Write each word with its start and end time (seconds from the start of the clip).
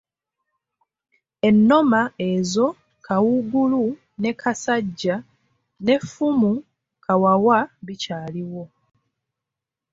Ennoma 1.47 2.01
ezo 2.31 2.67
Kawuugulu 3.05 3.85
ne 4.21 4.31
Kasajja 4.41 5.15
n'effumu 5.83 6.51
Kawawa 7.05 7.57
bikyaliwo. 7.85 8.63